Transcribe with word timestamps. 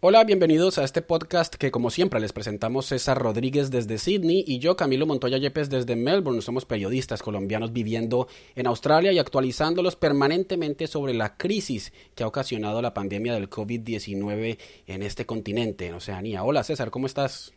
Hola, 0.00 0.22
bienvenidos 0.22 0.78
a 0.78 0.84
este 0.84 1.02
podcast 1.02 1.56
que 1.56 1.72
como 1.72 1.90
siempre 1.90 2.20
les 2.20 2.32
presentamos 2.32 2.86
César 2.86 3.18
Rodríguez 3.18 3.72
desde 3.72 3.98
Sydney 3.98 4.44
y 4.46 4.60
yo 4.60 4.76
Camilo 4.76 5.06
Montoya 5.06 5.38
Yepes 5.38 5.70
desde 5.70 5.96
Melbourne. 5.96 6.40
Somos 6.40 6.64
periodistas 6.64 7.20
colombianos 7.20 7.72
viviendo 7.72 8.28
en 8.54 8.68
Australia 8.68 9.10
y 9.10 9.18
actualizándolos 9.18 9.96
permanentemente 9.96 10.86
sobre 10.86 11.14
la 11.14 11.36
crisis 11.36 11.92
que 12.14 12.22
ha 12.22 12.28
ocasionado 12.28 12.80
la 12.80 12.94
pandemia 12.94 13.34
del 13.34 13.50
COVID-19 13.50 14.58
en 14.86 15.02
este 15.02 15.26
continente, 15.26 15.88
en 15.88 15.94
Oceanía. 15.94 16.44
Hola 16.44 16.62
César, 16.62 16.92
¿cómo 16.92 17.06
estás? 17.06 17.52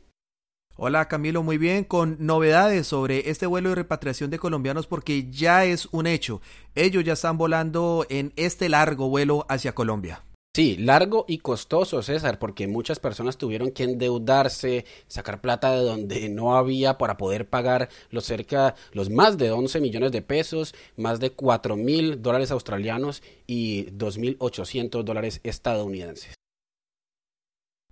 Hola 0.78 1.08
Camilo, 1.10 1.44
muy 1.44 1.60
bien, 1.60 1.84
con 1.84 2.18
novedades 2.26 2.88
sobre 2.88 3.30
este 3.30 3.46
vuelo 3.46 3.70
de 3.70 3.76
repatriación 3.76 4.32
de 4.32 4.40
colombianos 4.40 4.88
porque 4.88 5.30
ya 5.30 5.66
es 5.66 5.88
un 5.92 6.08
hecho. 6.08 6.42
Ellos 6.74 7.04
ya 7.04 7.14
están 7.14 7.38
volando 7.38 8.08
en 8.10 8.34
este 8.36 8.68
largo 8.68 9.10
vuelo 9.10 9.46
hacia 9.48 9.76
Colombia. 9.76 10.24
Sí, 10.54 10.76
largo 10.76 11.24
y 11.30 11.38
costoso, 11.38 12.02
César, 12.02 12.38
porque 12.38 12.68
muchas 12.68 13.00
personas 13.00 13.38
tuvieron 13.38 13.72
que 13.72 13.84
endeudarse, 13.84 14.84
sacar 15.08 15.40
plata 15.40 15.72
de 15.72 15.80
donde 15.80 16.28
no 16.28 16.58
había 16.58 16.98
para 16.98 17.16
poder 17.16 17.48
pagar 17.48 17.88
los 18.10 18.26
cerca, 18.26 18.76
los 18.92 19.10
más 19.10 19.38
de 19.38 19.52
11 19.52 19.80
millones 19.80 20.12
de 20.12 20.22
pesos, 20.22 20.76
más 20.98 21.22
de 21.22 21.30
4 21.30 21.78
mil 21.78 22.22
dólares 22.22 22.52
australianos 22.52 23.24
y 23.48 23.92
2.800 23.92 25.04
dólares 25.04 25.40
estadounidenses. 25.46 26.41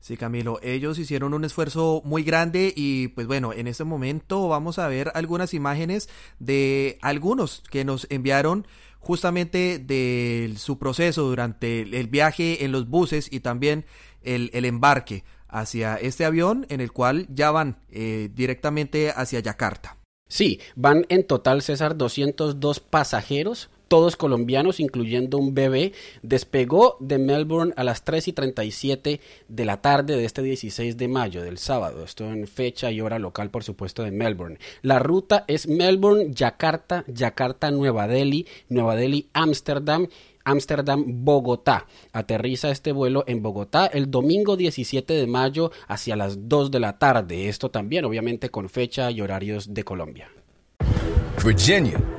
Sí, 0.09 0.17
Camilo, 0.17 0.59
ellos 0.63 0.97
hicieron 0.97 1.35
un 1.35 1.45
esfuerzo 1.45 2.01
muy 2.03 2.23
grande 2.23 2.73
y 2.75 3.09
pues 3.09 3.27
bueno, 3.27 3.53
en 3.53 3.67
este 3.67 3.83
momento 3.83 4.47
vamos 4.47 4.79
a 4.79 4.87
ver 4.87 5.11
algunas 5.13 5.53
imágenes 5.53 6.09
de 6.39 6.97
algunos 7.03 7.61
que 7.69 7.85
nos 7.85 8.07
enviaron 8.09 8.65
justamente 8.97 9.77
de 9.77 10.51
su 10.57 10.79
proceso 10.79 11.21
durante 11.29 11.81
el 11.81 12.07
viaje 12.07 12.65
en 12.65 12.71
los 12.71 12.89
buses 12.89 13.31
y 13.31 13.41
también 13.41 13.85
el, 14.23 14.49
embarque 14.65 15.25
hacia 15.47 15.97
este 15.97 16.25
avión 16.25 16.65
en 16.69 16.81
el 16.81 16.91
cual 16.91 17.27
ya 17.29 17.51
van 17.51 17.77
eh, 17.91 18.31
directamente 18.33 19.13
hacia 19.15 19.41
Yakarta. 19.41 19.97
Sí, 20.27 20.59
van 20.75 21.05
en 21.09 21.23
total, 21.27 21.61
César, 21.61 21.95
202 21.95 22.79
pasajeros, 22.79 23.69
todos 23.89 24.15
colombianos, 24.15 24.79
incluyendo 24.79 25.37
un 25.37 25.53
bebé, 25.53 25.91
despegó 26.21 26.95
de 27.01 27.17
Melbourne 27.17 27.73
a 27.75 27.83
las 27.83 28.05
3 28.05 28.29
y 28.29 28.33
37 28.33 29.19
de 29.49 29.65
la 29.65 29.81
tarde 29.81 30.15
de 30.15 30.23
este 30.23 30.41
16 30.41 30.95
de 30.95 31.07
mayo, 31.09 31.43
del 31.43 31.57
sábado. 31.57 32.03
Esto 32.05 32.25
en 32.25 32.47
fecha 32.47 32.91
y 32.91 33.01
hora 33.01 33.19
local, 33.19 33.49
por 33.49 33.65
supuesto, 33.65 34.03
de 34.03 34.11
Melbourne. 34.11 34.59
La 34.81 34.99
ruta 34.99 35.43
es 35.47 35.67
Melbourne, 35.67 36.33
Yakarta, 36.33 37.03
Yakarta, 37.07 37.71
Nueva 37.71 38.07
Delhi, 38.07 38.47
Nueva 38.69 38.95
Delhi, 38.95 39.27
Ámsterdam 39.33 40.07
Ámsterdam, 40.49 41.03
Bogotá. 41.23 41.85
Aterriza 42.11 42.71
este 42.71 42.91
vuelo 42.91 43.23
en 43.27 43.43
Bogotá 43.43 43.85
el 43.85 44.09
domingo 44.09 44.55
17 44.55 45.13
de 45.13 45.27
mayo 45.27 45.71
hacia 45.87 46.15
las 46.15 46.49
2 46.49 46.71
de 46.71 46.79
la 46.79 46.97
tarde. 46.97 47.49
Esto 47.49 47.69
también, 47.69 48.05
obviamente, 48.05 48.49
con 48.49 48.69
fecha 48.69 49.11
y 49.11 49.21
horarios 49.21 49.73
de 49.73 49.83
Colombia. 49.83 50.29
Virginia. 51.43 52.18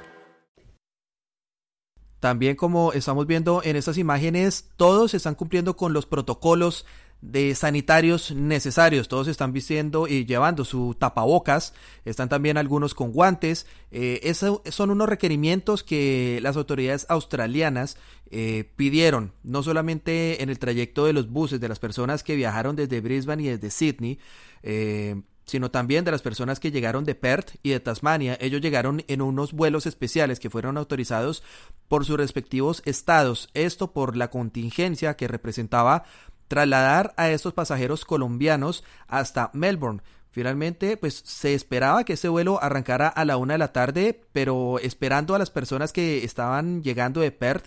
También 2.21 2.55
como 2.55 2.93
estamos 2.93 3.25
viendo 3.25 3.63
en 3.63 3.75
estas 3.75 3.97
imágenes, 3.97 4.69
todos 4.77 5.15
están 5.15 5.33
cumpliendo 5.33 5.75
con 5.75 5.91
los 5.91 6.05
protocolos 6.05 6.85
de 7.21 7.55
sanitarios 7.55 8.31
necesarios. 8.31 9.07
Todos 9.07 9.27
están 9.27 9.53
vistiendo 9.53 10.07
y 10.07 10.25
llevando 10.25 10.63
su 10.63 10.95
tapabocas. 10.97 11.73
Están 12.05 12.29
también 12.29 12.57
algunos 12.57 12.93
con 12.93 13.11
guantes. 13.11 13.65
Eh, 13.89 14.19
esos 14.21 14.61
son 14.69 14.91
unos 14.91 15.09
requerimientos 15.09 15.83
que 15.83 16.37
las 16.43 16.57
autoridades 16.57 17.07
australianas 17.09 17.97
eh, 18.29 18.69
pidieron, 18.75 19.33
no 19.41 19.63
solamente 19.63 20.43
en 20.43 20.51
el 20.51 20.59
trayecto 20.59 21.05
de 21.05 21.13
los 21.13 21.27
buses 21.27 21.59
de 21.59 21.69
las 21.69 21.79
personas 21.79 22.21
que 22.21 22.35
viajaron 22.35 22.75
desde 22.75 23.01
Brisbane 23.01 23.41
y 23.41 23.47
desde 23.47 23.71
Sydney, 23.71 24.19
eh, 24.61 25.19
sino 25.51 25.69
también 25.69 26.05
de 26.05 26.11
las 26.11 26.21
personas 26.21 26.61
que 26.61 26.71
llegaron 26.71 27.03
de 27.03 27.13
Perth 27.13 27.55
y 27.61 27.71
de 27.71 27.81
Tasmania. 27.81 28.37
Ellos 28.39 28.61
llegaron 28.61 29.03
en 29.09 29.21
unos 29.21 29.51
vuelos 29.51 29.85
especiales 29.85 30.39
que 30.39 30.49
fueron 30.49 30.77
autorizados 30.77 31.43
por 31.89 32.05
sus 32.05 32.15
respectivos 32.15 32.81
estados. 32.85 33.49
Esto 33.53 33.91
por 33.91 34.15
la 34.15 34.29
contingencia 34.29 35.17
que 35.17 35.27
representaba 35.27 36.05
trasladar 36.47 37.13
a 37.17 37.29
estos 37.31 37.51
pasajeros 37.51 38.05
colombianos 38.05 38.85
hasta 39.09 39.51
Melbourne. 39.53 40.01
Finalmente, 40.29 40.95
pues 40.95 41.21
se 41.25 41.53
esperaba 41.53 42.05
que 42.05 42.13
ese 42.13 42.29
vuelo 42.29 42.63
arrancara 42.63 43.09
a 43.09 43.25
la 43.25 43.35
una 43.35 43.55
de 43.55 43.57
la 43.57 43.73
tarde, 43.73 44.21
pero 44.31 44.79
esperando 44.79 45.35
a 45.35 45.39
las 45.39 45.49
personas 45.49 45.91
que 45.91 46.23
estaban 46.23 46.81
llegando 46.81 47.19
de 47.19 47.31
Perth, 47.31 47.65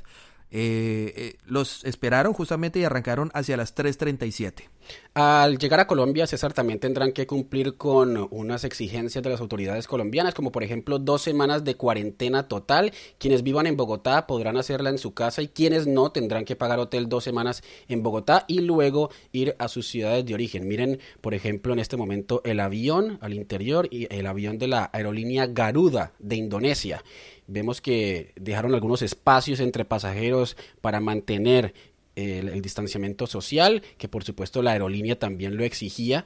eh, 0.50 1.12
eh, 1.16 1.37
los 1.47 1.84
esperaron 1.84 2.32
justamente 2.32 2.78
y 2.78 2.84
arrancaron 2.84 3.31
hacia 3.34 3.56
las 3.56 3.75
3.37. 3.75 4.69
Al 5.15 5.59
llegar 5.59 5.81
a 5.81 5.87
Colombia, 5.87 6.27
César, 6.27 6.53
también 6.53 6.78
tendrán 6.78 7.12
que 7.12 7.27
cumplir 7.27 7.77
con 7.77 8.28
unas 8.31 8.65
exigencias 8.65 9.22
de 9.22 9.31
las 9.31 9.41
autoridades 9.41 9.87
colombianas, 9.87 10.34
como 10.34 10.53
por 10.53 10.62
ejemplo 10.62 10.99
dos 10.99 11.22
semanas 11.22 11.65
de 11.65 11.77
cuarentena 11.77 12.49
total. 12.49 12.93
Quienes 13.19 13.43
vivan 13.43 13.66
en 13.66 13.77
Bogotá 13.77 14.27
podrán 14.27 14.56
hacerla 14.56 14.91
en 14.91 14.99
su 14.99 15.15
casa 15.15 15.43
y 15.43 15.49
quienes 15.49 15.87
no 15.87 16.10
tendrán 16.10 16.44
que 16.44 16.56
pagar 16.56 16.78
hotel 16.78 17.09
dos 17.09 17.25
semanas 17.25 17.62
en 17.88 18.03
Bogotá 18.03 18.44
y 18.49 18.60
luego 18.60 19.10
ir 19.33 19.54
a 19.59 19.69
sus 19.69 19.87
ciudades 19.87 20.25
de 20.27 20.34
origen. 20.34 20.69
Miren, 20.69 21.00
por 21.21 21.34
ejemplo, 21.34 21.72
en 21.72 21.78
este 21.78 21.97
momento 21.97 22.43
el 22.44 22.60
avión 22.60 23.19
al 23.21 23.34
interior 23.34 23.88
y 23.91 24.06
el 24.15 24.27
avión 24.27 24.59
de 24.59 24.69
la 24.69 24.91
aerolínea 24.93 25.47
Garuda 25.47 26.12
de 26.19 26.37
Indonesia. 26.37 27.03
Vemos 27.47 27.81
que 27.81 28.32
dejaron 28.37 28.75
algunos 28.75 29.03
espacios 29.03 29.60
entre 29.60 29.84
pasajeros 29.84 30.56
para 30.81 31.00
mantener 31.00 31.75
el, 32.16 32.62
distanciamiento 32.62 33.27
social, 33.27 33.82
que 33.99 34.09
por 34.09 34.25
supuesto 34.25 34.62
la 34.62 34.72
aerolínea 34.72 35.19
también 35.19 35.56
lo 35.56 35.65
exigía. 35.65 36.25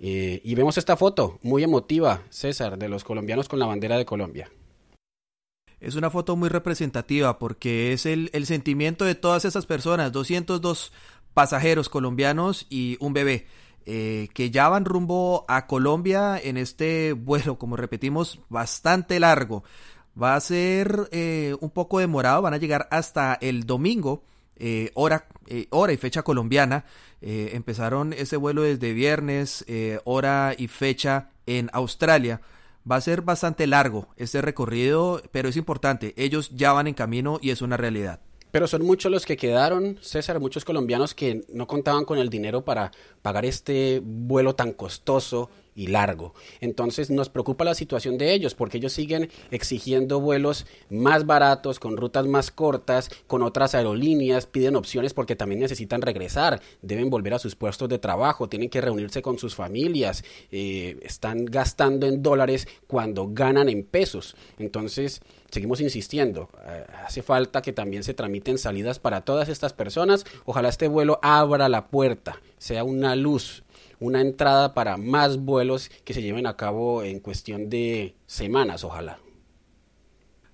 Eh, 0.00 0.40
y 0.44 0.54
vemos 0.54 0.78
esta 0.78 0.96
foto 0.96 1.38
muy 1.42 1.62
emotiva, 1.64 2.22
César, 2.30 2.78
de 2.78 2.88
los 2.88 3.04
colombianos 3.04 3.48
con 3.48 3.58
la 3.58 3.66
bandera 3.66 3.98
de 3.98 4.04
Colombia. 4.04 4.50
Es 5.80 5.94
una 5.94 6.10
foto 6.10 6.34
muy 6.34 6.48
representativa 6.48 7.38
porque 7.38 7.92
es 7.92 8.06
el, 8.06 8.30
sentimiento 8.46 9.04
de 9.04 9.14
todas 9.14 9.44
esas 9.44 9.66
personas, 9.66 10.12
202 10.12 10.92
pasajeros 11.34 11.88
colombianos 11.88 12.66
y 12.68 12.96
un 13.00 13.12
bebé. 13.12 13.46
Eh, 13.90 14.28
que 14.34 14.50
ya 14.50 14.68
van 14.68 14.84
rumbo 14.84 15.46
a 15.48 15.66
Colombia 15.66 16.38
en 16.38 16.58
este 16.58 17.14
vuelo, 17.14 17.58
como 17.58 17.76
repetimos, 17.76 18.40
bastante 18.50 19.18
largo. 19.18 19.64
Va 20.20 20.34
a 20.34 20.40
ser 20.40 21.08
eh, 21.12 21.54
un 21.60 21.70
poco 21.70 21.98
demorado, 21.98 22.42
van 22.42 22.54
a 22.54 22.58
llegar 22.58 22.88
hasta 22.90 23.38
el 23.40 23.64
domingo 23.64 24.22
eh, 24.60 24.90
hora, 24.94 25.28
eh, 25.46 25.66
hora 25.70 25.92
y 25.92 25.96
fecha 25.96 26.22
colombiana. 26.22 26.84
Eh, 27.20 27.50
empezaron 27.54 28.12
ese 28.12 28.36
vuelo 28.36 28.62
desde 28.62 28.92
viernes, 28.92 29.64
hora 30.04 30.54
y 30.56 30.68
fecha 30.68 31.30
en 31.46 31.70
Australia. 31.72 32.40
Va 32.90 32.96
a 32.96 33.00
ser 33.00 33.22
bastante 33.22 33.66
largo 33.66 34.08
este 34.16 34.40
recorrido, 34.40 35.22
pero 35.30 35.48
es 35.48 35.56
importante. 35.56 36.14
Ellos 36.16 36.50
ya 36.54 36.72
van 36.72 36.86
en 36.86 36.94
camino 36.94 37.38
y 37.42 37.50
es 37.50 37.62
una 37.62 37.76
realidad. 37.76 38.20
Pero 38.50 38.66
son 38.66 38.82
muchos 38.82 39.12
los 39.12 39.26
que 39.26 39.36
quedaron, 39.36 39.98
César, 40.00 40.40
muchos 40.40 40.64
colombianos 40.64 41.14
que 41.14 41.44
no 41.52 41.66
contaban 41.66 42.06
con 42.06 42.18
el 42.18 42.30
dinero 42.30 42.64
para 42.64 42.90
pagar 43.20 43.44
este 43.44 44.00
vuelo 44.02 44.54
tan 44.54 44.72
costoso 44.72 45.50
y 45.78 45.86
largo. 45.86 46.34
Entonces 46.60 47.08
nos 47.08 47.28
preocupa 47.28 47.64
la 47.64 47.74
situación 47.74 48.18
de 48.18 48.34
ellos 48.34 48.56
porque 48.56 48.78
ellos 48.78 48.92
siguen 48.92 49.30
exigiendo 49.52 50.20
vuelos 50.20 50.66
más 50.90 51.24
baratos, 51.24 51.78
con 51.78 51.96
rutas 51.96 52.26
más 52.26 52.50
cortas, 52.50 53.10
con 53.28 53.44
otras 53.44 53.76
aerolíneas, 53.76 54.46
piden 54.46 54.74
opciones 54.74 55.14
porque 55.14 55.36
también 55.36 55.60
necesitan 55.60 56.02
regresar, 56.02 56.60
deben 56.82 57.10
volver 57.10 57.34
a 57.34 57.38
sus 57.38 57.54
puestos 57.54 57.88
de 57.88 58.00
trabajo, 58.00 58.48
tienen 58.48 58.70
que 58.70 58.80
reunirse 58.80 59.22
con 59.22 59.38
sus 59.38 59.54
familias, 59.54 60.24
eh, 60.50 60.98
están 61.02 61.44
gastando 61.44 62.06
en 62.06 62.24
dólares 62.24 62.66
cuando 62.88 63.28
ganan 63.28 63.68
en 63.68 63.84
pesos. 63.84 64.34
Entonces, 64.58 65.20
seguimos 65.48 65.80
insistiendo, 65.80 66.48
eh, 66.66 66.84
hace 67.06 67.22
falta 67.22 67.62
que 67.62 67.72
también 67.72 68.02
se 68.02 68.14
tramiten 68.14 68.58
salidas 68.58 68.98
para 68.98 69.20
todas 69.20 69.48
estas 69.48 69.74
personas. 69.74 70.24
Ojalá 70.44 70.70
este 70.70 70.88
vuelo 70.88 71.20
abra 71.22 71.68
la 71.68 71.86
puerta, 71.86 72.42
sea 72.58 72.82
una 72.82 73.14
luz 73.14 73.62
una 74.00 74.20
entrada 74.20 74.74
para 74.74 74.96
más 74.96 75.38
vuelos 75.38 75.90
que 76.04 76.14
se 76.14 76.22
lleven 76.22 76.46
a 76.46 76.56
cabo 76.56 77.02
en 77.02 77.20
cuestión 77.20 77.68
de 77.68 78.16
semanas, 78.26 78.84
ojalá. 78.84 79.18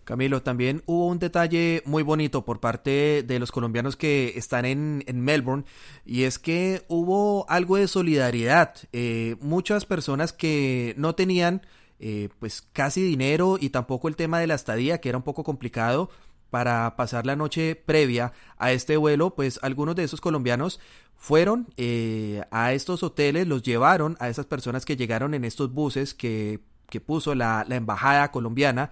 Camilo, 0.05 0.43
también 0.43 0.83
hubo 0.85 1.07
un 1.07 1.19
detalle 1.19 1.83
muy 1.87 2.03
bonito 2.03 2.45
por 2.45 2.61
parte 2.61 3.25
de 3.27 3.39
los 3.39 3.51
colombianos 3.51 3.97
que 3.97 4.35
están 4.37 4.67
en, 4.67 5.03
Melbourne 5.15 5.65
y 6.05 6.25
es 6.25 6.39
que 6.39 6.85
hubo 6.89 7.47
algo 7.49 7.77
de 7.77 7.89
solidaridad. 7.89 8.75
Eh, 8.93 9.37
muchas 9.41 9.87
personas 9.87 10.35
que 10.35 10.95
no 10.99 11.15
tenían 11.15 11.63
eh, 12.01 12.29
pues 12.39 12.61
casi 12.73 13.03
dinero 13.03 13.57
y 13.59 13.71
tampoco 13.71 14.09
el 14.09 14.17
tema 14.17 14.39
de 14.39 14.47
la 14.47 14.55
estadía 14.55 15.01
que 15.01 15.09
era 15.09 15.17
un 15.17 15.25
poco 15.25 15.43
complicado 15.43 16.11
para 16.51 16.95
pasar 16.97 17.27
la 17.27 17.35
noche 17.35 17.75
previa 17.75 18.33
a 18.59 18.73
este 18.73 18.97
vuelo, 18.97 19.35
pues 19.35 19.59
algunos 19.63 19.97
de 19.97 20.05
esos 20.05 20.21
colombianos 20.21 20.81
fueron 21.25 21.69
eh, 21.79 22.43
a 22.51 22.75
estos 22.75 23.03
hoteles, 23.03 23.47
los 23.47 23.63
llevaron 23.63 24.15
a 24.21 24.29
esas 24.29 24.45
personas 24.45 24.85
que 24.85 24.95
llegaron 24.95 25.33
en 25.33 25.47
estos 25.47 25.73
buses 25.73 26.13
que, 26.13 26.61
puso 27.07 27.35
la, 27.35 27.65
embajada 27.71 28.31
colombiana 28.31 28.91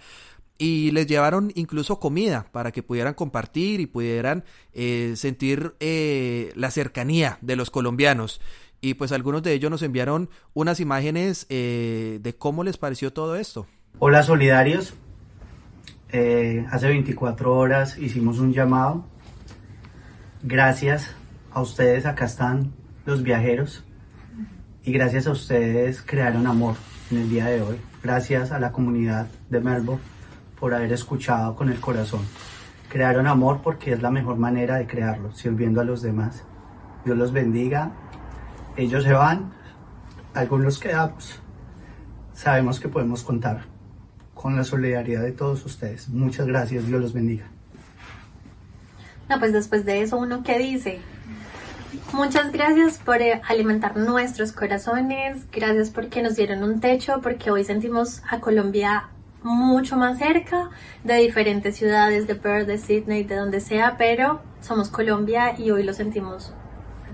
y 0.57 0.93
les 0.93 1.07
llevaron 1.07 1.53
incluso 1.55 2.01
comida 2.01 2.47
para 2.51 2.73
que 2.73 2.83
pudieran 2.83 3.13
compartir 3.13 3.81
y 3.81 3.87
pudieran 3.87 4.45
eh, 4.73 5.13
sentir 5.15 5.75
eh, 5.79 6.53
la 6.57 6.71
cercanía 6.71 7.37
de 7.43 7.55
los 7.55 7.69
colombianos. 7.69 8.41
Y 8.81 8.95
pues 8.95 9.13
algunos 9.13 9.43
de 9.43 9.53
ellos 9.53 9.71
nos 9.71 9.83
enviaron 9.83 10.31
unas 10.55 10.81
imágenes 10.81 11.47
de 11.49 12.35
cómo 12.39 12.65
les 12.65 12.79
pareció 12.79 13.13
todo 13.13 13.37
esto. 13.37 13.67
Hola 13.99 14.23
solidarios, 14.23 14.95
hace 16.09 16.89
24 16.89 17.55
horas 17.55 17.99
hicimos 17.99 18.39
un 18.39 18.55
llamado. 18.55 19.05
Gracias 20.43 21.15
a 21.55 21.61
ustedes 21.61 22.07
acá 22.07 22.25
están 22.25 22.73
los 23.05 23.23
viajeros 23.23 23.85
y 24.85 24.93
gracias 24.93 25.27
a 25.27 25.33
ustedes 25.33 26.03
crearon 26.03 26.47
amor 26.47 26.77
en 27.11 27.19
el 27.19 27.31
día 27.31 27.47
de 27.47 27.63
hoy. 27.63 27.81
Gracias 28.03 28.53
a 28.53 28.59
la 28.59 28.73
comunidad 28.73 29.27
de 29.51 29.61
Melbourne 29.61 30.03
por 30.59 30.75
haber 30.75 30.93
escuchado 30.93 31.55
con 31.55 31.69
el 31.69 31.79
corazón. 31.79 32.23
Crearon 32.89 33.27
amor 33.27 33.61
porque 33.63 33.93
es 33.93 34.03
la 34.03 34.11
mejor 34.11 34.37
manera 34.37 34.77
de 34.77 34.87
crearlo, 34.87 35.33
sirviendo 35.33 35.81
a 35.81 35.85
los 35.85 36.03
demás. 36.03 36.45
Dios 37.05 37.17
los 37.17 37.33
bendiga. 37.33 37.93
Ellos 38.77 39.05
se 39.05 39.13
van, 39.13 39.53
algunos 40.35 40.79
quedamos. 40.79 41.41
Sabemos 42.33 42.81
que 42.81 42.89
podemos 42.89 43.23
contar 43.23 43.67
con 44.35 44.57
la 44.57 44.65
solidaridad 44.65 45.23
de 45.23 45.33
todos 45.33 45.65
ustedes. 45.67 46.09
Muchas 46.09 46.47
gracias, 46.47 46.87
Dios 46.87 47.01
los 47.01 47.13
bendiga. 47.13 47.47
No, 49.29 49.39
pues 49.39 49.53
después 49.53 49.85
de 49.85 50.03
eso, 50.03 50.19
uno 50.19 50.43
qué 50.43 50.59
dice, 50.59 51.01
Muchas 52.15 52.53
gracias 52.53 52.97
por 52.97 53.21
eh, 53.21 53.43
alimentar 53.47 53.99
nuestros 53.99 54.53
corazones, 54.53 55.51
gracias 55.51 55.91
porque 55.91 56.23
nos 56.23 56.37
dieron 56.37 56.63
un 56.63 56.81
techo, 56.81 57.21
porque 57.23 57.51
hoy 57.51 57.65
sentimos 57.65 58.23
a 58.31 58.41
Colombia 58.41 59.11
mucho 59.43 59.97
más 59.97 60.19
cerca 60.19 60.71
de 61.05 61.17
diferentes 61.17 61.77
ciudades, 61.77 62.27
de 62.27 62.35
Perth, 62.35 62.67
de 62.67 62.79
Sydney, 62.79 63.25
de 63.25 63.37
donde 63.37 63.61
sea, 63.61 63.97
pero 63.99 64.41
somos 64.63 64.89
Colombia 64.89 65.55
y 65.59 65.71
hoy 65.71 65.83
lo 65.83 65.93
sentimos. 65.93 66.55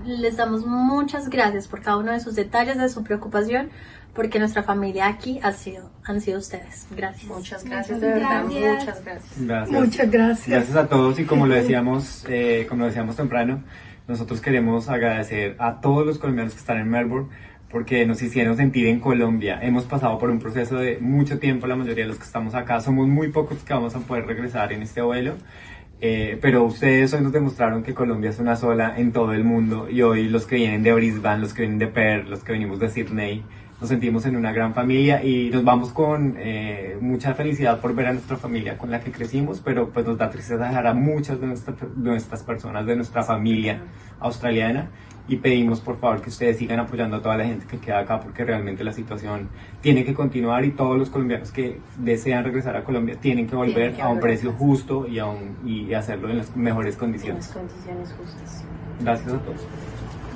Les 0.05 0.37
damos 0.37 0.65
muchas 0.65 1.29
gracias 1.29 1.67
por 1.67 1.81
cada 1.81 1.97
uno 1.97 2.13
de 2.13 2.21
sus 2.21 2.35
detalles, 2.35 2.77
de 2.77 2.87
su 2.87 3.03
preocupación, 3.03 3.71
porque 4.13 4.39
nuestra 4.39 4.63
familia 4.63 5.07
aquí 5.07 5.39
ha 5.43 5.51
sido, 5.51 5.89
han 6.03 6.21
sido 6.21 6.39
ustedes. 6.39 6.87
Gracias. 6.95 7.25
Muchas 7.25 7.63
gracias, 7.63 8.01
de 8.01 8.07
verdad. 8.07 8.43
Muchas 8.43 9.03
gracias. 9.03 9.69
Muchas 9.69 10.11
gracias. 10.11 10.49
Gracias 10.49 10.75
a 10.75 10.87
todos 10.87 11.19
y 11.19 11.25
como 11.25 11.47
lo 11.47 11.55
decíamos, 11.55 12.25
eh, 12.27 12.65
como 12.67 12.81
lo 12.81 12.87
decíamos 12.87 13.15
temprano, 13.15 13.63
nosotros 14.07 14.41
queremos 14.41 14.89
agradecer 14.89 15.55
a 15.59 15.81
todos 15.81 16.05
los 16.05 16.17
colombianos 16.17 16.53
que 16.53 16.59
están 16.59 16.77
en 16.77 16.89
Melbourne 16.89 17.29
porque 17.69 18.05
nos 18.05 18.21
hicieron 18.21 18.57
sentir 18.57 18.87
en 18.87 18.99
Colombia. 18.99 19.59
Hemos 19.61 19.85
pasado 19.85 20.17
por 20.17 20.31
un 20.31 20.39
proceso 20.39 20.77
de 20.77 20.97
mucho 20.99 21.37
tiempo, 21.37 21.67
la 21.67 21.75
mayoría 21.75 22.03
de 22.05 22.09
los 22.09 22.17
que 22.17 22.25
estamos 22.25 22.55
acá. 22.55 22.81
Somos 22.81 23.07
muy 23.07 23.29
pocos 23.29 23.59
que 23.59 23.73
vamos 23.73 23.95
a 23.95 23.99
poder 23.99 24.25
regresar 24.25 24.73
en 24.73 24.81
este 24.81 25.01
vuelo. 25.01 25.35
Eh, 26.01 26.39
pero 26.41 26.63
ustedes 26.63 27.13
hoy 27.13 27.21
nos 27.21 27.33
demostraron 27.33 27.83
que 27.83 27.93
Colombia 27.93 28.29
es 28.29 28.39
una 28.39 28.55
sola 28.55 28.93
en 28.97 29.11
todo 29.11 29.33
el 29.33 29.43
mundo 29.43 29.89
y 29.89 30.01
hoy 30.01 30.29
los 30.29 30.45
que 30.45 30.55
vienen 30.55 30.81
de 30.81 30.93
Brisbane, 30.93 31.41
los 31.41 31.53
que 31.53 31.63
vienen 31.63 31.77
de 31.77 31.87
Perth, 31.87 32.29
los 32.29 32.43
que 32.43 32.53
venimos 32.53 32.79
de 32.79 32.89
Sydney, 32.89 33.43
nos 33.79 33.89
sentimos 33.89 34.25
en 34.25 34.35
una 34.35 34.51
gran 34.51 34.73
familia 34.73 35.23
y 35.23 35.49
nos 35.49 35.63
vamos 35.63 35.91
con 35.91 36.35
eh, 36.37 36.97
mucha 36.99 37.33
felicidad 37.33 37.79
por 37.79 37.95
ver 37.95 38.07
a 38.07 38.13
nuestra 38.13 38.35
familia 38.35 38.77
con 38.77 38.91
la 38.91 38.99
que 38.99 39.11
crecimos, 39.11 39.61
pero 39.63 39.89
pues 39.89 40.05
nos 40.05 40.17
da 40.17 40.29
tristeza 40.29 40.67
dejar 40.67 40.87
a 40.87 40.93
muchas 40.93 41.39
de, 41.39 41.47
nuestras 41.95 42.43
personas 42.43 42.85
de 42.85 42.95
nuestra 42.95 43.23
familia 43.23 43.81
australiana 44.19 44.89
y 45.29 45.37
pedimos 45.37 45.79
por 45.79 45.97
favor 45.99 46.21
que 46.21 46.29
ustedes 46.29 46.57
sigan 46.57 46.79
apoyando 46.79 47.17
a 47.17 47.21
toda 47.21 47.37
la 47.37 47.45
gente 47.45 47.65
que 47.67 47.77
queda 47.77 47.99
acá 47.99 48.19
porque 48.19 48.43
realmente 48.43 48.83
la 48.83 48.91
situación 48.91 49.47
tiene 49.79 50.03
que 50.03 50.13
continuar 50.13 50.65
y 50.65 50.71
todos 50.71 50.97
los 50.97 51.09
colombianos 51.09 51.51
que 51.51 51.79
desean 51.97 52.43
regresar 52.43 52.75
a 52.75 52.83
Colombia 52.83 53.15
tienen 53.21 53.47
que 53.47 53.55
volver 53.55 54.01
a 54.01 54.09
un 54.09 54.19
precio 54.19 54.51
justo 54.53 55.07
y, 55.07 55.19
a 55.19 55.27
un, 55.27 55.57
y 55.65 55.93
hacerlo 55.93 56.29
en 56.29 56.39
las 56.39 56.55
mejores 56.57 56.97
condiciones. 56.97 57.47
En 57.55 57.55
las 57.55 57.71
condiciones 57.71 58.15
justas. 58.17 58.65
Gracias 59.01 59.33
a 59.33 59.39
todos. 59.39 59.67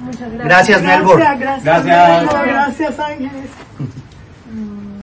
Muchas 0.03 0.31
gracias. 0.33 0.45
Gracias, 0.45 0.83
Melbourne. 0.83 1.23
Gracias, 1.39 1.63
gracias. 1.63 2.45
Gracias, 2.45 2.99
Ángeles. 2.99 3.49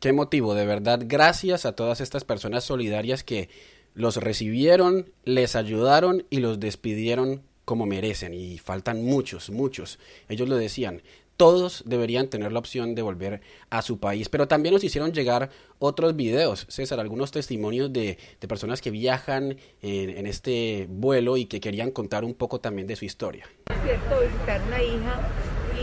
Qué 0.00 0.12
motivo, 0.12 0.54
de 0.54 0.66
verdad. 0.66 1.00
Gracias 1.04 1.66
a 1.66 1.72
todas 1.72 2.00
estas 2.00 2.24
personas 2.24 2.64
solidarias 2.64 3.24
que 3.24 3.48
los 3.94 4.18
recibieron, 4.18 5.10
les 5.24 5.56
ayudaron 5.56 6.26
y 6.28 6.38
los 6.38 6.60
despidieron 6.60 7.42
como 7.64 7.86
merecen. 7.86 8.34
Y 8.34 8.58
faltan 8.58 9.02
muchos, 9.04 9.50
muchos. 9.50 9.98
Ellos 10.28 10.48
lo 10.48 10.56
decían, 10.56 11.02
todos 11.36 11.82
deberían 11.86 12.28
tener 12.28 12.52
la 12.52 12.58
opción 12.58 12.94
de 12.94 13.02
volver 13.02 13.40
a 13.70 13.82
su 13.82 13.98
país. 13.98 14.28
Pero 14.28 14.48
también 14.48 14.74
nos 14.74 14.84
hicieron 14.84 15.12
llegar 15.12 15.50
otros 15.78 16.16
videos, 16.16 16.66
César, 16.68 17.00
algunos 17.00 17.30
testimonios 17.30 17.92
de, 17.92 18.18
personas 18.48 18.80
que 18.80 18.90
viajan 18.90 19.56
en, 19.82 20.26
este 20.26 20.86
vuelo 20.88 21.36
y 21.36 21.46
que 21.46 21.60
querían 21.60 21.90
contar 21.90 22.24
un 22.24 22.34
poco 22.34 22.60
también 22.60 22.86
de 22.86 22.96
su 22.96 23.04
historia. 23.04 23.44
Es 23.70 23.82
cierto, 23.82 24.20
visitar 24.20 24.60
una 24.68 24.82
hija 24.82 25.20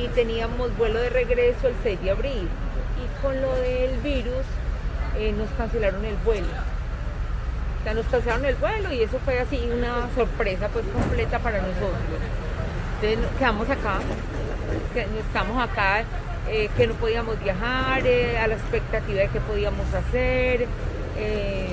y 0.01 0.07
teníamos 0.15 0.75
vuelo 0.77 0.99
de 0.99 1.09
regreso 1.09 1.67
el 1.67 1.75
6 1.83 2.01
de 2.01 2.11
abril 2.11 2.47
y 2.97 3.21
con 3.21 3.39
lo 3.41 3.53
del 3.55 3.99
virus 3.99 4.45
eh, 5.17 5.33
nos 5.33 5.49
cancelaron 5.51 6.03
el 6.05 6.15
vuelo. 6.17 6.47
O 7.79 7.83
sea, 7.83 7.93
nos 7.93 8.05
cancelaron 8.05 8.45
el 8.45 8.55
vuelo 8.55 8.93
y 8.93 9.01
eso 9.01 9.19
fue 9.25 9.39
así 9.39 9.59
una 9.71 10.09
sorpresa 10.15 10.69
pues 10.69 10.85
completa 10.87 11.39
para 11.39 11.61
nosotros. 11.61 11.91
Entonces 13.01 13.37
quedamos 13.37 13.69
acá 13.69 13.99
estamos 15.19 15.61
acá, 15.61 16.03
eh, 16.49 16.69
que 16.75 16.87
no 16.87 16.93
podíamos 16.95 17.39
viajar, 17.41 18.05
eh, 18.05 18.37
a 18.37 18.47
la 18.47 18.55
expectativa 18.55 19.21
de 19.21 19.29
qué 19.29 19.39
podíamos 19.39 19.85
hacer, 19.93 20.67
eh, 21.17 21.69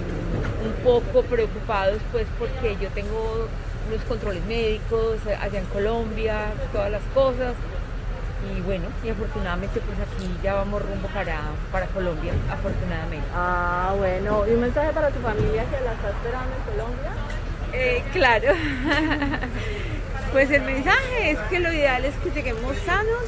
un 0.64 0.73
poco 0.85 1.23
preocupados 1.23 1.99
pues 2.12 2.26
porque 2.38 2.76
yo 2.80 2.88
tengo 2.90 3.49
unos 3.88 4.04
controles 4.04 4.45
médicos 4.47 5.19
allá 5.40 5.59
en 5.59 5.66
Colombia, 5.66 6.52
todas 6.73 6.90
las 6.90 7.02
cosas. 7.14 7.54
Y 8.57 8.61
bueno, 8.62 8.87
y 9.04 9.11
afortunadamente 9.11 9.80
pues 9.80 9.99
aquí 9.99 10.30
ya 10.42 10.54
vamos 10.54 10.80
rumbo 10.80 11.09
para, 11.09 11.40
para 11.71 11.87
Colombia, 11.87 12.33
afortunadamente. 12.50 13.26
Ah, 13.35 13.92
bueno, 13.99 14.47
¿y 14.49 14.52
un 14.52 14.61
mensaje 14.61 14.92
para 14.92 15.11
tu 15.11 15.21
familia 15.21 15.64
que 15.64 15.85
la 15.85 15.92
está 15.92 16.09
esperando 16.09 16.57
en 16.57 16.73
Colombia? 16.73 17.12
claro. 18.12 18.52
Pues 20.33 20.49
el 20.53 20.63
mensaje 20.63 21.33
es 21.33 21.39
que 21.51 21.59
lo 21.59 21.73
ideal 21.73 22.05
es 22.05 22.15
que 22.17 22.31
lleguemos 22.31 22.77
sanos, 22.87 23.25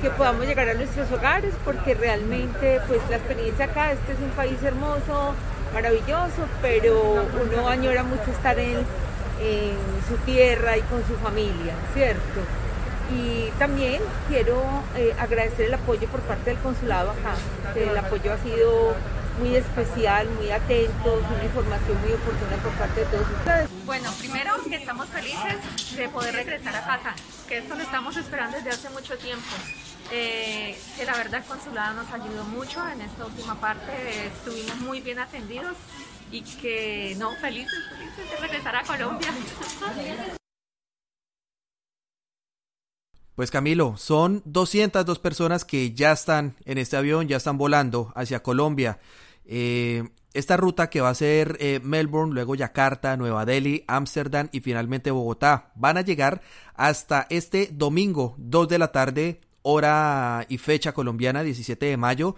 que 0.00 0.08
podamos 0.08 0.46
llegar 0.46 0.68
a 0.70 0.74
nuestros 0.74 1.12
hogares, 1.12 1.52
porque 1.64 1.92
realmente 1.94 2.80
pues 2.88 3.00
la 3.10 3.16
experiencia 3.16 3.66
acá, 3.66 3.92
este 3.92 4.12
es 4.12 4.18
un 4.20 4.30
país 4.30 4.56
hermoso, 4.62 5.34
maravilloso, 5.74 6.48
pero 6.62 7.26
uno 7.42 7.68
añora 7.68 8.04
mucho 8.04 8.30
estar 8.30 8.58
en, 8.58 8.78
su 10.08 10.16
tierra 10.24 10.78
y 10.78 10.80
con 10.82 11.04
su 11.06 11.14
familia, 11.16 11.74
¿cierto? 11.92 12.40
Y 13.14 13.50
también 13.58 14.00
quiero 14.28 14.62
eh, 14.96 15.14
agradecer 15.18 15.66
el 15.66 15.74
apoyo 15.74 16.08
por 16.08 16.20
parte 16.20 16.50
del 16.50 16.58
consulado 16.60 17.10
acá, 17.10 17.34
el 17.76 17.96
apoyo 17.98 18.32
ha 18.32 18.38
sido 18.38 18.94
muy 19.38 19.56
especial, 19.56 20.28
muy 20.30 20.50
atentos, 20.50 21.22
una 21.34 21.44
información 21.44 22.00
muy 22.00 22.12
oportuna 22.12 22.56
por 22.62 22.72
parte 22.72 23.00
de 23.00 23.06
todos 23.06 23.26
ustedes. 23.38 23.68
Bueno, 23.84 24.10
primero 24.18 24.54
que 24.68 24.76
estamos 24.76 25.08
felices 25.08 25.96
de 25.96 26.08
poder 26.08 26.34
regresar 26.34 26.76
a 26.76 26.84
casa, 26.84 27.14
que 27.48 27.58
esto 27.58 27.74
lo 27.74 27.82
estamos 27.82 28.16
esperando 28.16 28.56
desde 28.56 28.70
hace 28.70 28.90
mucho 28.90 29.16
tiempo. 29.18 29.54
Eh, 30.10 30.78
que 30.96 31.04
la 31.06 31.16
verdad 31.16 31.40
el 31.40 31.44
consulado 31.44 31.94
nos 31.94 32.12
ayudó 32.12 32.44
mucho 32.44 32.86
en 32.90 33.00
esta 33.00 33.24
última 33.24 33.54
parte, 33.54 34.26
estuvimos 34.26 34.76
muy 34.80 35.00
bien 35.00 35.18
atendidos 35.18 35.76
y 36.30 36.42
que 36.42 37.14
no, 37.16 37.34
felices, 37.36 37.78
felices 37.88 38.30
de 38.30 38.36
regresar 38.36 38.76
a 38.76 38.82
Colombia. 38.82 39.32
Pues 43.34 43.50
Camilo, 43.50 43.96
son 43.96 44.42
202 44.44 45.18
personas 45.18 45.64
que 45.64 45.92
ya 45.92 46.12
están 46.12 46.54
en 46.64 46.78
este 46.78 46.96
avión, 46.96 47.26
ya 47.26 47.36
están 47.36 47.58
volando 47.58 48.12
hacia 48.14 48.44
Colombia. 48.44 49.00
Eh, 49.44 50.08
esta 50.34 50.56
ruta 50.56 50.88
que 50.88 51.00
va 51.00 51.08
a 51.08 51.14
ser 51.14 51.56
eh, 51.58 51.80
Melbourne, 51.82 52.32
luego 52.32 52.54
Yakarta, 52.54 53.16
Nueva 53.16 53.44
Delhi, 53.44 53.82
Ámsterdam 53.88 54.48
y 54.52 54.60
finalmente 54.60 55.10
Bogotá, 55.10 55.72
van 55.74 55.96
a 55.96 56.02
llegar 56.02 56.42
hasta 56.74 57.26
este 57.28 57.70
domingo, 57.72 58.36
2 58.38 58.68
de 58.68 58.78
la 58.78 58.92
tarde, 58.92 59.40
hora 59.62 60.46
y 60.48 60.58
fecha 60.58 60.92
colombiana, 60.92 61.42
17 61.42 61.86
de 61.86 61.96
mayo. 61.96 62.36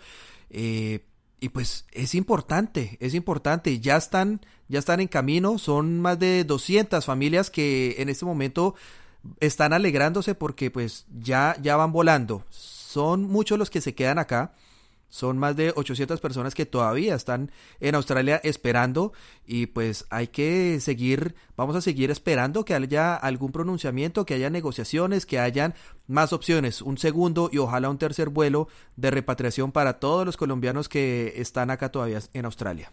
Eh, 0.48 1.04
y 1.40 1.50
pues 1.50 1.86
es 1.92 2.14
importante, 2.14 2.96
es 3.00 3.14
importante, 3.14 3.80
ya 3.80 3.96
están, 3.96 4.40
ya 4.68 4.78
están 4.78 5.00
en 5.00 5.08
camino, 5.08 5.58
son 5.58 6.00
más 6.00 6.18
de 6.18 6.44
200 6.44 7.04
familias 7.04 7.50
que 7.50 7.96
en 7.98 8.08
este 8.08 8.24
momento 8.24 8.74
están 9.40 9.72
alegrándose 9.72 10.34
porque 10.34 10.70
pues 10.70 11.06
ya, 11.18 11.56
ya 11.60 11.76
van 11.76 11.92
volando. 11.92 12.44
Son 12.50 13.24
muchos 13.24 13.58
los 13.58 13.70
que 13.70 13.80
se 13.80 13.94
quedan 13.94 14.18
acá. 14.18 14.52
Son 15.08 15.38
más 15.38 15.56
de 15.56 15.72
800 15.74 16.20
personas 16.20 16.54
que 16.54 16.66
todavía 16.66 17.14
están 17.14 17.52
en 17.80 17.94
Australia 17.94 18.40
esperando 18.42 19.12
y 19.46 19.66
pues 19.66 20.04
hay 20.10 20.26
que 20.26 20.80
seguir, 20.80 21.36
vamos 21.56 21.76
a 21.76 21.80
seguir 21.80 22.10
esperando 22.10 22.64
que 22.64 22.74
haya 22.74 23.14
algún 23.14 23.52
pronunciamiento, 23.52 24.26
que 24.26 24.34
haya 24.34 24.50
negociaciones, 24.50 25.24
que 25.24 25.38
hayan 25.38 25.74
más 26.08 26.32
opciones, 26.32 26.82
un 26.82 26.98
segundo 26.98 27.48
y 27.52 27.58
ojalá 27.58 27.88
un 27.88 27.98
tercer 27.98 28.30
vuelo 28.30 28.68
de 28.96 29.12
repatriación 29.12 29.70
para 29.70 30.00
todos 30.00 30.26
los 30.26 30.36
colombianos 30.36 30.88
que 30.88 31.34
están 31.36 31.70
acá 31.70 31.90
todavía 31.90 32.20
en 32.32 32.44
Australia. 32.44 32.90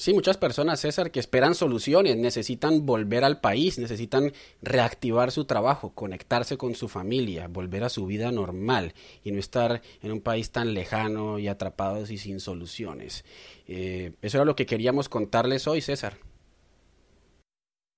Sí, 0.00 0.14
muchas 0.14 0.38
personas, 0.38 0.80
César, 0.80 1.10
que 1.10 1.20
esperan 1.20 1.54
soluciones, 1.54 2.16
necesitan 2.16 2.86
volver 2.86 3.22
al 3.22 3.38
país, 3.38 3.78
necesitan 3.78 4.32
reactivar 4.62 5.30
su 5.30 5.44
trabajo, 5.44 5.92
conectarse 5.92 6.56
con 6.56 6.74
su 6.74 6.88
familia, 6.88 7.48
volver 7.48 7.84
a 7.84 7.90
su 7.90 8.06
vida 8.06 8.32
normal 8.32 8.94
y 9.22 9.30
no 9.30 9.38
estar 9.38 9.82
en 10.00 10.12
un 10.12 10.22
país 10.22 10.52
tan 10.52 10.72
lejano 10.72 11.38
y 11.38 11.48
atrapados 11.48 12.10
y 12.10 12.16
sin 12.16 12.40
soluciones. 12.40 13.26
Eh, 13.68 14.14
eso 14.22 14.38
era 14.38 14.46
lo 14.46 14.56
que 14.56 14.64
queríamos 14.64 15.10
contarles 15.10 15.66
hoy, 15.66 15.82
César. 15.82 16.16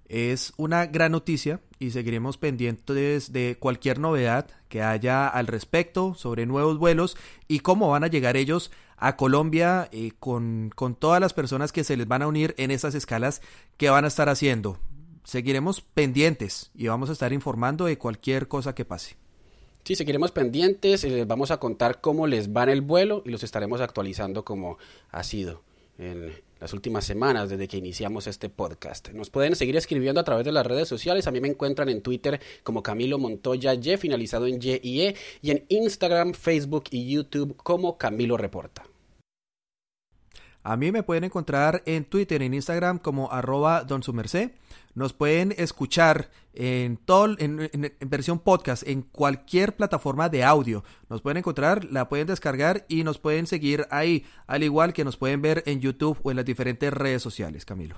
Es 0.07 0.55
una 0.57 0.87
gran 0.87 1.13
noticia 1.13 1.61
y 1.79 1.93
seguiremos 1.93 2.37
pendientes 2.37 3.33
de 3.33 3.57
cualquier 3.61 4.01
novedad 4.01 4.49
que 4.69 4.83
haya 4.83 5.29
al 5.29 5.47
respecto 5.47 6.15
sobre 6.15 6.47
nuevos 6.47 6.79
vuelos 6.79 7.17
y 7.47 7.61
cómo 7.61 7.91
van 7.91 8.03
a 8.03 8.09
llegar 8.09 8.37
ellos 8.37 8.73
a 9.03 9.17
Colombia 9.17 9.89
eh, 9.91 10.13
con, 10.21 10.71
con 10.77 10.95
todas 10.95 11.21
las 11.21 11.35
personas 11.35 11.73
que 11.73 11.83
se 11.83 11.97
les 11.97 12.07
van 12.07 12.23
a 12.23 12.29
unir 12.29 12.55
en 12.57 12.71
esas 12.71 12.95
escalas 12.95 13.43
que 13.77 13.91
van 13.91 14.05
a 14.05 14.09
estar 14.09 14.29
haciendo. 14.29 14.79
Seguiremos 15.25 15.81
pendientes 15.81 16.71
y 16.73 16.87
vamos 16.87 17.11
a 17.11 17.13
estar 17.13 17.33
informando 17.33 17.87
de 17.87 17.99
cualquier 17.99 18.47
cosa 18.47 18.77
que 18.77 18.85
pase. 18.85 19.17
Sí, 19.83 19.97
seguiremos 19.97 20.31
pendientes, 20.31 21.03
y 21.03 21.11
les 21.11 21.27
vamos 21.27 21.51
a 21.51 21.57
contar 21.57 22.01
cómo 22.01 22.29
les 22.29 22.51
va 22.51 22.63
en 22.63 22.69
el 22.69 22.81
vuelo 22.81 23.25
y 23.27 23.31
los 23.31 23.43
estaremos 23.43 23.81
actualizando 23.81 24.45
como 24.45 24.79
ha 25.11 25.25
sido 25.25 25.63
en 25.99 26.33
las 26.61 26.73
últimas 26.73 27.05
semanas 27.05 27.51
desde 27.51 27.67
que 27.67 27.79
iniciamos 27.79 28.29
este 28.29 28.51
podcast. 28.51 29.09
Nos 29.09 29.31
pueden 29.31 29.57
seguir 29.57 29.77
escribiendo 29.77 30.21
a 30.21 30.25
través 30.25 30.45
de 30.45 30.53
las 30.53 30.65
redes 30.65 30.87
sociales. 30.87 31.27
A 31.27 31.33
mí 31.33 31.41
me 31.41 31.49
encuentran 31.49 31.89
en 31.89 32.03
Twitter 32.03 32.41
como 32.63 32.85
Camilo 32.85 33.19
Montoya 33.19 33.75
Y, 33.75 33.97
finalizado 33.97 34.47
en 34.47 34.61
y 34.63 35.01
E, 35.01 35.17
y 35.43 35.51
en 35.51 35.65
Instagram, 35.69 36.35
Facebook 36.35 36.85
y 36.93 37.13
YouTube 37.13 37.57
como 37.57 37.99
Camilo 37.99 38.37
Reporta. 38.37 38.85
A 40.65 40.77
mí 40.77 40.93
me 40.93 41.03
pueden 41.03 41.25
encontrar 41.25 41.83
en 41.87 42.05
Twitter, 42.05 42.43
en 42.43 42.55
Instagram 42.55 42.99
como 42.99 43.33
arroba 43.33 43.83
don 43.85 44.03
Nos 44.95 45.13
pueden 45.13 45.53
escuchar 45.57 46.31
en, 46.55 46.99
todo, 46.99 47.35
en, 47.39 47.71
versión 48.01 48.39
podcast, 48.39 48.87
en 48.87 49.03
cualquier 49.03 49.75
plataforma 49.75 50.29
de 50.29 50.45
audio. 50.45 50.85
Nos 51.09 51.21
pueden 51.21 51.39
encontrar, 51.39 51.85
la 51.85 52.09
pueden 52.09 52.29
descargar 52.29 52.85
y 52.89 53.03
nos 53.03 53.19
pueden 53.19 53.47
seguir 53.47 53.87
ahí, 53.91 54.25
al 54.47 54.63
igual 54.63 54.93
que 54.93 55.05
nos 55.05 55.17
pueden 55.17 55.43
ver 55.43 55.65
en 55.67 55.81
YouTube 55.81 56.19
o 56.23 56.31
en 56.31 56.37
las 56.37 56.47
diferentes 56.47 56.93
redes 56.93 57.23
sociales, 57.23 57.65
Camilo. 57.65 57.97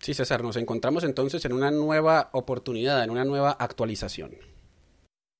Sí, 0.00 0.14
César, 0.14 0.42
nos 0.42 0.56
encontramos 0.56 1.04
entonces 1.04 1.44
en 1.44 1.52
una 1.52 1.70
nueva 1.70 2.30
oportunidad, 2.32 3.02
en 3.04 3.10
una 3.10 3.24
nueva 3.24 3.50
actualización. 3.50 4.30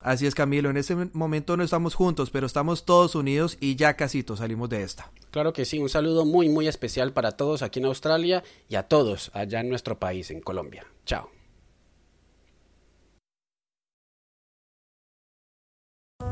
Así 0.01 0.25
es, 0.25 0.33
Camilo, 0.33 0.69
en 0.69 0.77
este 0.77 0.95
momento 1.11 1.57
no 1.57 1.63
estamos 1.63 1.93
juntos, 1.93 2.29
pero 2.29 2.47
estamos 2.47 2.85
todos 2.85 3.15
unidos 3.15 3.57
y 3.59 3.75
ya 3.75 3.95
casi 3.95 4.23
salimos 4.23 4.69
de 4.69 4.83
esta. 4.83 5.11
Claro 5.29 5.51
que 5.51 5.65
sí, 5.65 5.77
un 5.79 5.89
saludo 5.89 6.23
muy, 6.23 6.47
muy 6.47 6.69
especial 6.69 7.11
para 7.11 7.33
todos 7.33 7.61
aquí 7.61 7.79
en 7.79 7.85
Australia 7.85 8.43
y 8.69 8.75
a 8.75 8.83
todos 8.83 9.29
allá 9.33 9.59
en 9.59 9.67
nuestro 9.67 9.99
país, 9.99 10.31
en 10.31 10.39
Colombia. 10.39 10.85
Chao. 11.05 11.29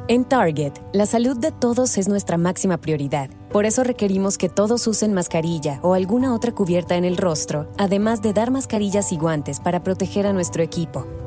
En 0.10 0.24
Target, 0.24 0.72
la 0.94 1.06
salud 1.06 1.36
de 1.36 1.52
todos 1.52 1.98
es 1.98 2.08
nuestra 2.08 2.38
máxima 2.38 2.80
prioridad. 2.80 3.30
Por 3.52 3.66
eso 3.66 3.84
requerimos 3.84 4.38
que 4.38 4.48
todos 4.48 4.88
usen 4.88 5.14
mascarilla 5.14 5.82
o 5.84 5.94
alguna 5.94 6.34
otra 6.34 6.54
cubierta 6.54 6.96
en 6.96 7.04
el 7.04 7.18
rostro, 7.18 7.70
además 7.78 8.22
de 8.22 8.32
dar 8.32 8.50
mascarillas 8.50 9.12
y 9.12 9.18
guantes 9.18 9.60
para 9.60 9.84
proteger 9.84 10.26
a 10.26 10.32
nuestro 10.32 10.64
equipo. 10.64 11.27